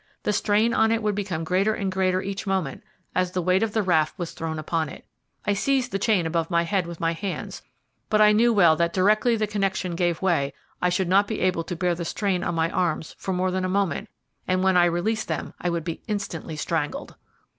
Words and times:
The 0.23 0.33
strain 0.33 0.73
on 0.73 0.91
it 0.91 1.03
would 1.03 1.13
become 1.13 1.43
greater 1.43 1.75
and 1.75 1.91
greater 1.91 2.23
each 2.23 2.47
moment 2.47 2.81
as 3.13 3.33
the 3.33 3.41
weight 3.43 3.61
of 3.61 3.73
the 3.73 3.83
raft 3.83 4.17
was 4.17 4.31
thrown 4.31 4.57
upon 4.57 4.89
it. 4.89 5.05
I 5.45 5.53
seized 5.53 5.91
the 5.91 5.99
chain 5.99 6.25
above 6.25 6.49
my 6.49 6.63
head 6.63 6.87
with 6.87 6.99
my 6.99 7.13
hands, 7.13 7.61
but 8.09 8.19
I 8.19 8.31
knew 8.31 8.51
well 8.51 8.75
that 8.77 8.93
directly 8.93 9.35
the 9.35 9.45
connection 9.45 9.93
gave 9.95 10.19
way 10.19 10.53
I 10.81 10.89
should 10.89 11.07
not 11.07 11.27
be 11.27 11.39
able 11.41 11.63
to 11.65 11.75
bear 11.75 11.93
the 11.93 12.03
strain 12.03 12.43
on 12.43 12.55
my 12.55 12.71
arms 12.71 13.13
for 13.19 13.31
more 13.31 13.51
than 13.51 13.63
a 13.63 13.69
moment, 13.69 14.09
and 14.47 14.63
when 14.63 14.75
I 14.75 14.85
released 14.85 15.27
them 15.27 15.53
I 15.61 15.67
should 15.69 15.83
be 15.83 16.01
instantly 16.07 16.55
strangled. 16.55 17.13